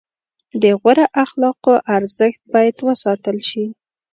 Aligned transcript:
د 0.61 0.63
غوره 0.79 1.05
اخلاقو 1.23 1.73
ارزښت 1.95 2.41
باید 2.53 2.75
وساتل 2.87 3.37
شي. 3.49 3.65